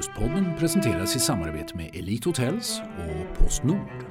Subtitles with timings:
[0.00, 4.04] Västkustkustpodden presenteras i samarbete med Elite Hotels och Postnord.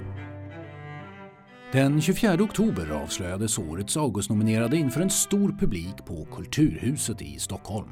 [1.72, 7.90] Den 24 oktober avslöjades årets Augustnominerade inför en stor publik på Kulturhuset i Stockholm.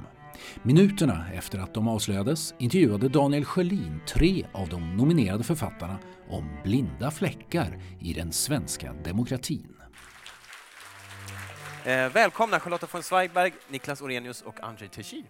[0.64, 7.11] Minuterna efter att de avslöjades intervjuade Daniel Sjölin tre av de nominerade författarna om blinda
[7.11, 9.74] fläckar i den svenska demokratin.
[11.86, 15.24] Eh, välkomna Charlotta von Zweigbergk, Niklas Orenius och Andrzej Teixi.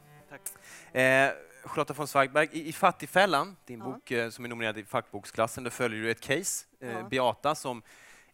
[0.94, 1.30] Eh,
[1.67, 3.85] Charlotta von Zweigbergk, i, i Fattigfällan, din Ja.
[3.85, 7.03] bok eh, som är nominerad i fackboksklassen, där följer du ett case, eh, Ja.
[7.09, 7.81] Beata, som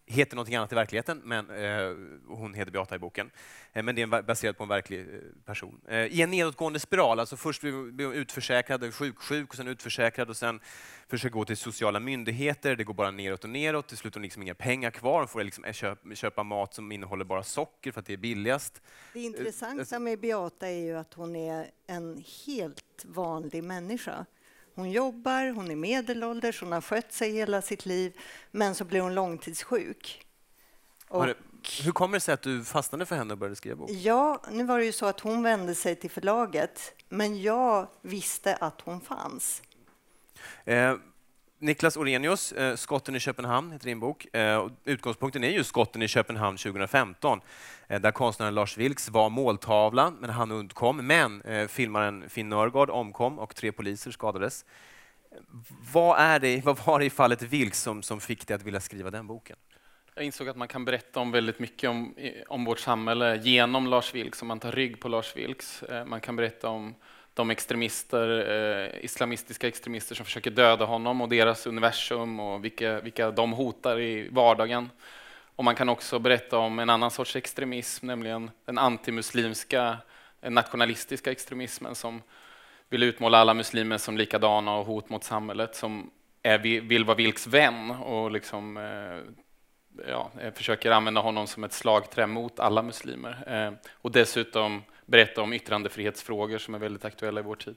[0.06, 1.96] heter någonting annat i verkligheten, men eh,
[2.28, 3.32] hon heter Beata i boken.
[3.74, 5.06] Eh, men det är baserat på en verklig eh,
[5.46, 5.82] person.
[5.88, 10.30] Eh, I en nedåtgående spiral, alltså först blir hon utförsäkrad, sjuk, sjuk och sen utförsäkrad
[10.30, 10.60] och sen
[11.08, 14.24] försöker gå till sociala myndigheter, det går bara neråt och neråt, till slut har hon
[14.24, 18.00] liksom inga pengar kvar, hon får liksom köpa, köpa mat som innehåller bara socker för
[18.00, 18.82] att det är billigast.
[19.14, 24.26] Det intressanta med Beata är ju att hon är en helt vanlig människa.
[24.76, 28.20] Hon jobbar, hon är medelålders, hon har skött sig hela sitt liv,
[28.52, 30.26] men så blir hon långtidssjuk.
[31.08, 31.26] Och,
[31.84, 33.90] Hur kommer det sig att du fastnade för henne och började skriva bok?
[33.92, 38.56] ja, nu var det ju så att hon vände sig till förlaget, men jag visste
[38.56, 39.62] att hon fanns.
[40.66, 40.96] Eh,
[41.64, 44.36] Niklas Orenius, eh, Skotten i Köpenhamn heter din bok.
[44.36, 47.42] Eh, utgångspunkten är ju Skotten i Köpenhamn 2015,
[47.88, 51.08] eh, där konstnären Lars Vilks var måltavla, men han undkom.
[51.08, 54.66] Men filmaren Finn Nörgaard omkom och tre poliser skadades.
[55.94, 58.80] Vad, är det, vad var det i fallet Vilks som, som fick dig att vilja
[58.80, 59.58] skriva den boken?
[60.16, 62.16] Jag insåg att man kan berätta om väldigt mycket om,
[62.48, 65.84] om vårt samhälle genom Lars Vilks, om man tar rygg på Lars Vilks.
[66.06, 66.96] Man kan berätta om
[67.34, 73.32] de extremister, eh, islamistiska extremister som försöker döda honom och deras universum och vilka, vilka
[73.32, 74.90] de hotar i vardagen.
[75.56, 79.98] Och man kan också berätta om en annan sorts extremism, nämligen den antimuslimska,
[80.42, 82.22] nationalistiska extremismen som
[82.90, 86.10] vill utmåla alla muslimer som likadana och hot mot samhället, som
[86.44, 89.43] är, vill vara Vilks vän och liksom eh,
[90.08, 93.44] ja, eh, försöker använda honom som ett slagträ mot alla muslimer.
[93.68, 97.76] Eh, och dessutom berätta om yttrandefrihetsfrågor som är väldigt aktuella i vår tid.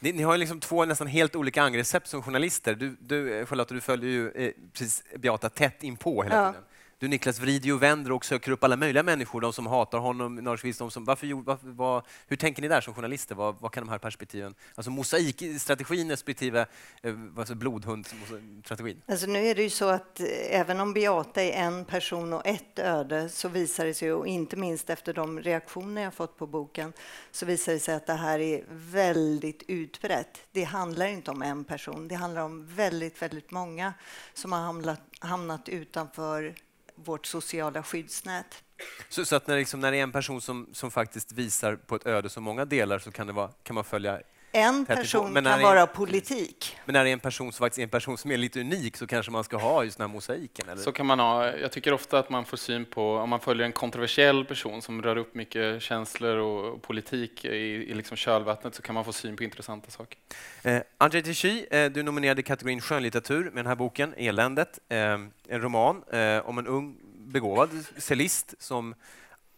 [0.00, 2.74] Ni, ni har ju liksom två nästan helt olika angreppssätt som journalister.
[2.74, 6.48] Du, du, eh, Charlotta, du följer ju eh, precis Beata tätt inpå hela Ja.
[6.52, 6.64] tiden.
[6.98, 10.34] Du Niklas vrider och vänder och söker upp alla möjliga människor, de som hatar honom,
[10.34, 11.04] Norrskvist, de som...
[11.04, 13.34] Varför, varför, vad, hur tänker ni där som journalister?
[13.34, 14.54] Vad, vad kan de här perspektiven...
[14.74, 16.66] Alltså mosaikstrategin respektive
[17.02, 19.02] eh, alltså blodhundstrategin?
[19.06, 20.26] Alltså nu är det ju så att eh,
[20.60, 24.56] även om Beata är en person och ett öde så visar det sig, och inte
[24.56, 26.92] minst efter de reaktioner jag fått på boken,
[27.30, 30.40] så visar det sig att det här är väldigt utbrett.
[30.52, 33.94] Det handlar inte om en person, det handlar om väldigt, väldigt många
[34.34, 36.54] som har hamnat, hamnat utanför
[36.94, 38.62] vårt sociala skyddsnät.
[39.08, 41.96] Så, så att när, liksom, när det är en person som, som faktiskt visar på
[41.96, 44.20] ett öde som många delar så kan, det vara, kan man följa
[44.56, 46.76] en person kan är- vara politik.
[46.84, 48.96] Men när det är en person som faktiskt är en person som är lite unik
[48.96, 50.68] så kanske man ska ha just den här mosaiken?
[50.68, 50.82] Eller?
[50.82, 53.66] Så kan man ha, jag tycker ofta att man får syn på, om man följer
[53.66, 57.48] en kontroversiell person som rör upp mycket känslor och politik i,
[57.90, 60.18] i liksom kölvattnet, så kan man få syn på intressanta saker.
[60.62, 64.78] Eh, Andrzej Teixi, eh, du är nominerad i kategorin skönlitteratur med den här boken, Eländet.
[64.88, 68.94] Eh, en roman eh, om en ung begåvad cellist som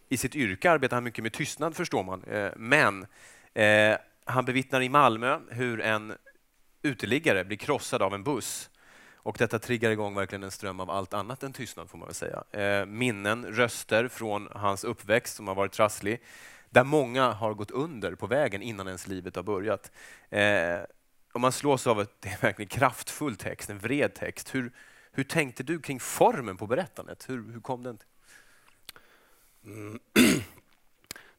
[0.08, 2.24] i sitt yrke arbetar mycket med tystnad, förstår man.
[2.24, 3.06] Eh, men
[3.54, 6.14] eh, han bevittnar i Malmö hur en
[6.82, 8.70] uteliggare blir krossad av en buss.
[9.14, 12.14] Och detta triggar igång verkligen en ström av allt annat än tystnad, får man väl
[12.14, 12.44] säga.
[12.50, 16.22] Eh, minnen, röster från hans uppväxt som har varit trasslig,
[16.70, 19.92] där många har gått under på vägen innan ens livet har börjat.
[20.30, 20.78] Eh,
[21.32, 24.54] och man slås av att det är verkligen kraftfull text, en vred text.
[24.54, 24.72] Hur,
[25.12, 27.28] hur tänkte du kring formen på berättandet?
[27.28, 27.98] Hur, hur kom den?
[27.98, 28.08] till?
[29.64, 29.98] Mm.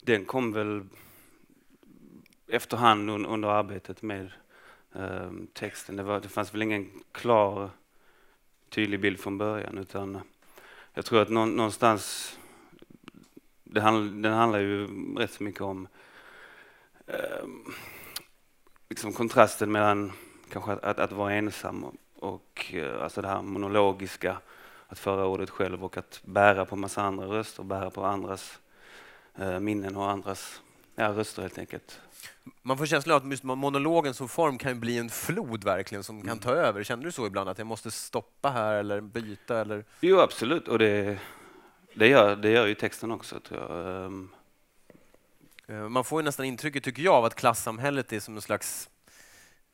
[0.02, 0.86] Den kom väl
[2.48, 4.32] efterhand un- under arbetet med
[4.96, 5.96] eh, texten.
[5.96, 7.70] Det, var, det fanns väl ingen klar,
[8.70, 10.22] tydlig bild från början utan
[10.94, 12.38] jag tror att nå, någonstans,
[13.64, 15.88] det handl, den handlar ju rätt så mycket om
[17.08, 17.48] eh,
[18.90, 20.12] liksom kontrasten mellan
[20.52, 24.38] kanske att, att, att vara ensam och, och eh, alltså det här monologiska
[24.88, 28.60] att föra ordet själv och att bära på massa andra röster, bära på andras
[29.36, 30.62] eh, minnen och andras
[30.98, 32.00] ja, röster helt enkelt.
[32.62, 36.30] Man får känslan av att monologen som form kan bli en flod verkligen som kan
[36.30, 36.40] Mm.
[36.40, 36.84] ta över.
[36.84, 39.62] Kände du så ibland att jag måste stoppa här eller byta?
[39.62, 39.86] Eller?
[40.02, 41.18] Jo, absolut, och det,
[41.94, 44.06] det, gör, det gör ju texten också tror jag.
[44.06, 44.30] Ehm,
[45.70, 48.90] Eh, Man får ju nästan intrycket, tycker jag, av att klassamhället är som en slags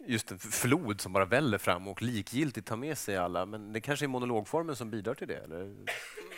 [0.08, 3.46] just en flod som bara väller fram och likgiltigt tar med sig alla.
[3.46, 5.76] Men det kanske är monologformen som bidrar till det, eller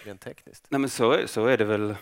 [0.04, 0.66] rent tekniskt?
[0.70, 1.96] Nej, men så, är, så är det väl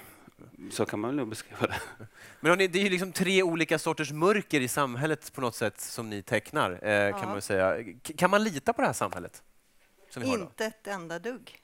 [0.71, 1.81] Så kan man nog beskriva det.
[2.39, 5.81] Men hörni, det är ju liksom tre olika sorters mörker i samhället på något sätt
[5.81, 7.27] som ni tecknar, eh, kan Ja.
[7.27, 7.83] man säga.
[8.07, 9.43] K- Kan man lita på det här samhället?
[10.09, 10.43] Som vi har då?
[10.43, 11.59] Inte ett enda dugg.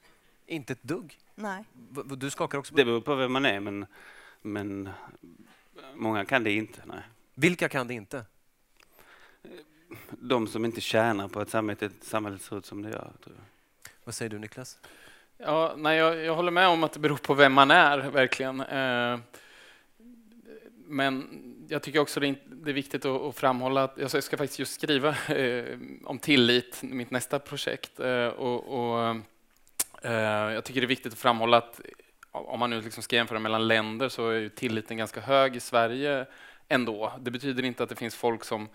[0.46, 1.18] Inte ett dugg?
[1.36, 1.64] Nej.
[1.74, 3.86] V- v- Du skakar också på Det beror på vem man är, men,
[4.42, 4.90] men
[5.96, 6.82] många kan det inte.
[6.86, 7.02] Nej.
[7.36, 8.26] Vilka kan det inte?
[10.12, 13.12] De som inte tjänar på att samhället, samhället ser ut som det gör.
[13.24, 13.46] Tror jag.
[14.04, 14.80] Vad säger du Niklas?
[15.42, 18.62] Ja, nej, jag, jag håller med om att det beror på vem man är, verkligen.
[18.62, 19.20] Eh,
[20.88, 21.28] men
[21.68, 24.60] jag tycker också det är, det är viktigt att, att framhålla att jag ska faktiskt
[24.60, 28.00] just skriva eh, om tillit, mitt nästa projekt.
[28.00, 29.16] Eh, och, och,
[30.04, 31.82] eh, jag tycker det är viktigt att framhålla att
[32.32, 35.60] om man nu liksom ska jämföra mellan länder så är ju tilliten ganska hög i
[35.60, 36.26] Sverige
[36.68, 37.14] ändå.
[37.20, 38.68] Det betyder inte att det finns folk som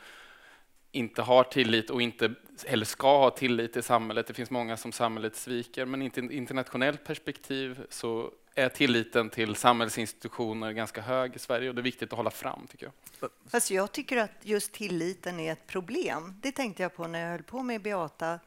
[0.94, 2.34] inte har tillit och inte
[2.66, 4.26] heller ska ha tillit i samhället.
[4.26, 9.54] Det finns många som samhället sviker, men i ett internationellt perspektiv så är tilliten till
[9.54, 13.30] samhällsinstitutioner ganska hög i Sverige och det är viktigt att hålla fram, tycker jag.
[13.46, 16.34] Fast jag tycker att just tilliten är ett problem.
[16.42, 18.38] Det tänkte jag på när jag höll på med Beata.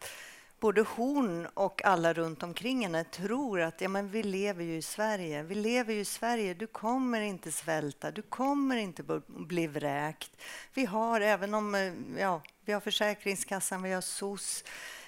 [0.59, 4.81] Både hon och alla runt omkring henne tror att ja, men vi lever ju i
[4.81, 5.44] Sverige.
[5.44, 6.54] Vi lever ju i Sverige.
[6.54, 8.12] Du kommer inte svälta.
[8.12, 10.31] Du kommer inte bli vräkt.
[10.74, 14.63] Vi har, även om eh, ja, vi har Försäkringskassan, vi har SOS.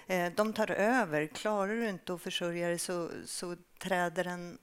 [0.07, 1.27] Eh, de tar över.
[1.27, 4.57] Klarar du inte att försörja dig så, så träder en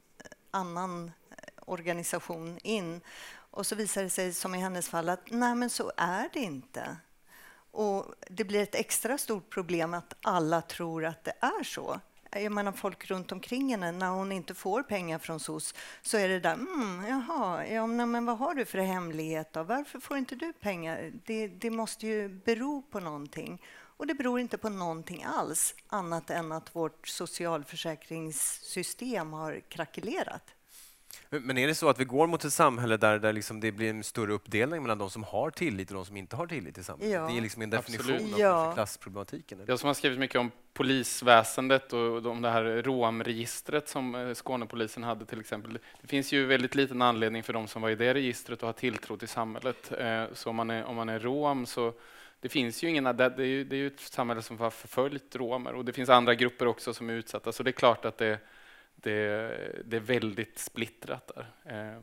[0.50, 3.00] annan eh, organisation in.
[3.50, 6.40] Och så visar det sig, som i hennes fall, att nej, men så är det
[6.40, 6.96] inte.
[7.76, 12.00] Och det blir ett extra stort problem att alla tror att det är så.
[12.30, 16.28] Jag menar folk runt omkring henne, när hon inte får pengar från SOS så är
[16.28, 19.62] det där, mm, jaha, ja, men vad har du för hemlighet då?
[19.62, 21.12] Varför får inte du pengar?
[21.26, 23.62] Det, det måste ju bero på någonting.
[23.96, 30.55] Och det beror inte på någonting alls, annat än att vårt socialförsäkringssystem har krackelerat.
[31.30, 33.90] Men är det så att vi går mot ett samhälle där, där liksom det blir
[33.90, 36.82] en större uppdelning mellan de som har tillit och de som inte har tillit i
[36.84, 37.12] samhället?
[37.14, 37.26] Ja.
[37.28, 38.34] Det är liksom en definition Absolut.
[38.34, 38.72] av Ja.
[38.74, 39.58] klassproblematiken.
[39.60, 39.70] eller?
[39.72, 45.02] Jag som har skrivit mycket om polisväsendet och om det här romregistret som eh, Skånepolisen
[45.02, 45.78] hade till exempel.
[46.00, 48.72] Det finns ju väldigt liten anledning för de som var i det registret att ha
[48.72, 49.92] tilltro till samhället.
[49.98, 51.92] Eh, Så om man är, om man är rom så
[52.40, 55.36] det finns ju ingen, det är ju, det är ju ett samhälle som har förföljt
[55.36, 58.18] romer och det finns andra grupper också som är utsatta så det är klart att
[58.18, 58.38] det,
[59.10, 61.46] det, det är väldigt splittrat där.
[61.94, 62.00] Eh,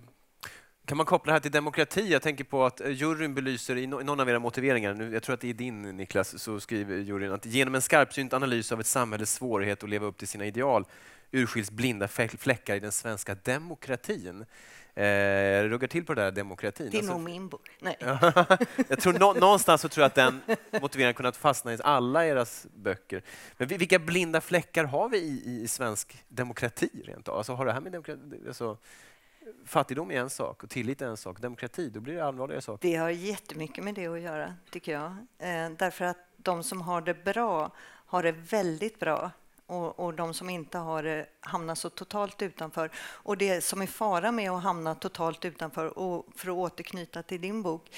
[0.85, 2.11] Kan man koppla det här till demokrati?
[2.11, 5.33] Jag tänker på att eh, juryn belyser i någon av era motiveringar, nu, jag tror
[5.33, 8.87] att det är din Niklas, så skriver juryn att genom en skarpsynt analys av ett
[8.87, 10.85] samhälles svårighet att leva upp till sina ideal
[11.31, 14.45] urskiljs blinda fläckar i den svenska demokratin.
[14.95, 16.89] Eh, ruggar till på det där demokratin.
[16.91, 17.69] Det är Alltså- nog min bok.
[17.79, 17.97] Nej.
[19.03, 20.41] tror nå- någonstans så tror jag att den
[20.81, 22.45] motiveringen kunnat fastna i alla era
[22.75, 23.23] böcker.
[23.57, 27.37] Men vilka blinda fläckar har vi i, i svensk demokrati rent av?
[27.37, 28.77] Alltså har det här med demokrati, alltså,
[29.65, 31.39] fattigdom är en sak och tillit är en sak.
[31.39, 32.87] Demokrati, då blir det allvarliga saker.
[32.89, 35.11] Det har jättemycket med det att göra, tycker jag.
[35.39, 37.71] Eh, därför att de som har det bra
[38.05, 39.31] har det väldigt bra
[39.65, 42.89] och, och de som inte har det hamnar så totalt utanför.
[42.97, 47.41] Och det som är fara med att hamna totalt utanför, och för att återknyta till
[47.41, 47.89] din bok,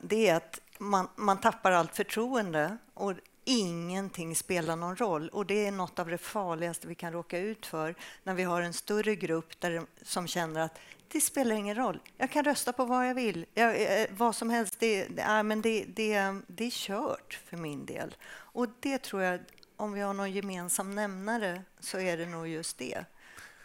[0.00, 3.12] det är att man, man tappar allt förtroende och
[3.44, 5.28] ingenting spelar någon roll.
[5.28, 8.62] Och det är något av det farligaste vi kan råka ut för när vi har
[8.62, 10.78] en större grupp där, som känner att
[11.08, 12.00] det spelar ingen roll.
[12.16, 13.46] Jag kan rösta på vad jag vill.
[13.54, 14.76] Jag, eh, vad som helst.
[14.80, 18.16] Det, det, är, men det, det, det är kört för min del.
[18.30, 19.40] Och det tror jag,
[19.76, 23.04] om vi har någon gemensam nämnare, så är det nog just det.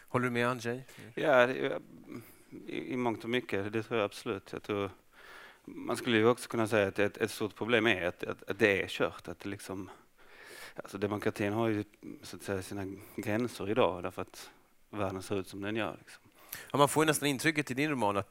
[0.08, 0.86] Håller du med Andrzej?
[1.14, 4.52] Ja, i, i mångt och mycket, det tror jag absolut.
[4.52, 4.90] Jag tror,
[5.64, 8.58] man skulle ju också kunna säga att ett, ett stort problem är att, att, att
[8.58, 9.28] det är kört.
[9.28, 9.90] Att det liksom,
[10.76, 11.84] alltså demokratin har ju
[12.22, 14.50] så att säga, sina gränser idag därför att
[14.90, 15.96] världen ser ut som den gör.
[15.98, 16.22] Liksom.
[16.72, 18.28] Ja, man får ju nästan intrycket i din roman att,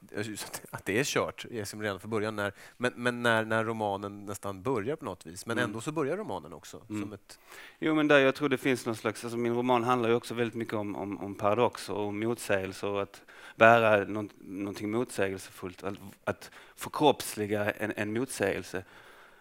[0.70, 2.36] att det är kört liksom redan från början.
[2.36, 5.46] När, men men när, när romanen nästan börjar på något vis.
[5.46, 5.70] Men Mm.
[5.70, 6.82] ändå så börjar romanen också.
[6.90, 7.02] Mm.
[7.02, 7.40] Som ett,
[7.80, 10.34] Jo, men där jag tror det finns någon slags, alltså min roman handlar ju också
[10.34, 13.22] väldigt mycket om, om, om paradoxer och motsägelser och att
[13.56, 18.84] bära något, någonting motsägelsefullt, att, att förkroppsliga en, en motsägelse.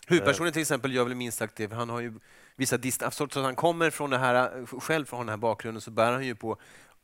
[0.06, 2.12] huvudpersonen till exempel gör väl minst sagt det, för han har ju
[2.56, 3.20] vissa distans...
[3.20, 6.34] Att han kommer från det här, själv från den här bakgrunden så bär han ju
[6.34, 6.56] på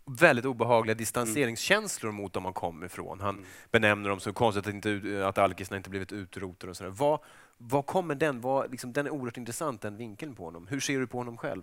[0.09, 3.21] väldigt obehagliga distanseringskänslor mot dem han kommer ifrån.
[3.21, 3.47] Han Mm.
[3.71, 6.91] benämner dem så konstigt att, inte, att alkisarna inte blivit utrotade och sådär.
[6.91, 7.21] Vad,
[7.59, 8.41] vad kommer den?
[8.41, 10.67] Vad, liksom, den är oerhört intressant, den vinkeln på honom.
[10.67, 11.63] Hur ser du på honom själv?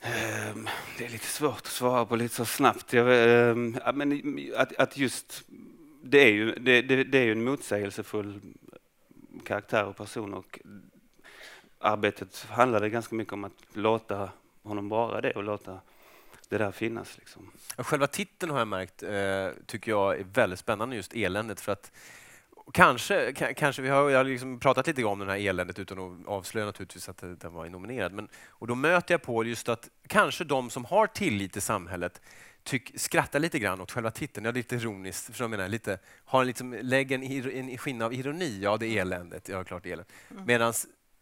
[0.00, 2.92] Ehm, Det är lite svårt att svara på lite så snabbt.
[2.92, 3.06] Jag,
[3.84, 4.22] ja, men
[4.56, 5.42] att, att just,
[6.02, 8.40] det är, ju, det, det, det är ju en motsägelsefull
[9.44, 10.60] karaktär och person och
[11.78, 14.30] arbetet handlade ganska mycket om att låta
[14.62, 15.80] honom vara det och låta
[16.50, 17.18] det där finnas.
[17.18, 17.50] Liksom.
[17.76, 21.60] Själva titeln har jag märkt, eh, tycker jag är väldigt spännande, just eländet.
[21.60, 21.92] För att
[22.72, 26.26] Kanske, kanske vi har, jag har liksom pratat lite om det här eländet utan att
[26.26, 28.12] avslöja naturligtvis att den var nominerad.
[28.12, 32.20] Men, och då möter jag på just att kanske de som har tillit i samhället
[32.62, 34.46] tyck, skrattar lite grann åt själva titeln.
[34.46, 35.68] Ja, lite ironiskt, förstår jag menar?
[35.68, 38.60] Lite, har liksom, lägger en, en skinn av ironi.
[38.62, 39.48] Ja, det är eländet.
[39.48, 40.08] Ja, klart eländet.
[40.30, 40.44] Mm.
[40.46, 40.72] Medan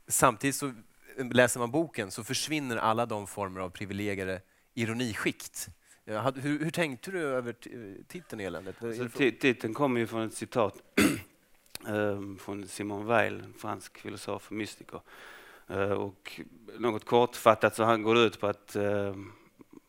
[0.09, 0.73] samtidigt så
[1.17, 4.41] läser man boken så försvinner alla de former av privilegierade
[4.83, 5.69] ironiskikt.
[6.05, 7.55] Hur, hur, tänkte du över
[8.09, 8.83] titeln Eländet?
[8.83, 9.09] Alltså,
[9.41, 10.83] titeln kommer ju från ett citat
[11.89, 15.01] ehm, från Simon Weil, en fransk filosof och mystiker.
[15.71, 16.41] Uh, och
[16.79, 19.17] något kortfattat så går det ut på att uh,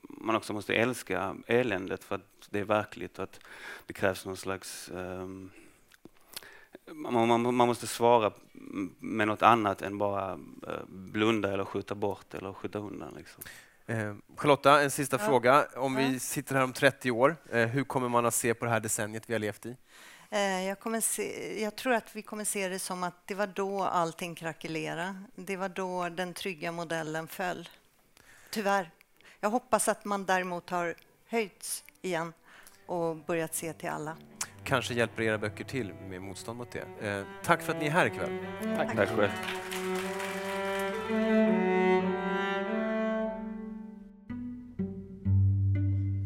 [0.01, 3.39] man också måste älska eländet för att det är verkligt och att
[3.85, 5.51] det krävs någon slags um,
[6.91, 8.31] man, man, man, måste svara
[8.99, 13.13] med något annat än bara uh, blunda eller skjuta bort eller skjuta undan.
[13.17, 13.43] Liksom.
[13.89, 15.25] Eh, Charlotta, en sista ja.
[15.25, 15.67] fråga.
[15.75, 16.07] Om ja.
[16.07, 18.79] vi sitter här om 30 år, eh, hur kommer man att se på det här
[18.79, 19.75] decenniet vi har levt i?
[20.29, 23.47] Eh, jag, kommer se, jag tror att vi kommer se det som att det var
[23.47, 25.15] då allting krackelerade.
[25.35, 27.69] Det var då den trygga modellen föll.
[28.49, 28.91] Tyvärr.
[29.39, 30.95] Jag hoppas att man däremot har
[31.27, 32.33] höjts igen
[32.85, 34.17] och börjat se till alla.
[34.63, 37.07] Kanske hjälper era böcker till med motstånd mot det.
[37.07, 38.45] Eh, tack för att ni är här ikväll.
[38.77, 38.95] Tack.
[38.95, 39.29] tack själv.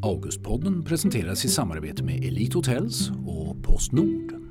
[0.04, 4.43] Augustpodden presenteras i samarbete med Elite Hotels och Postnord.